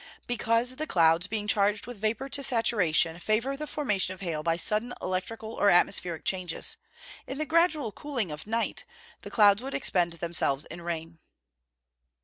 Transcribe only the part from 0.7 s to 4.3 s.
the clouds, being charged with vapour to saturation, favour the formation of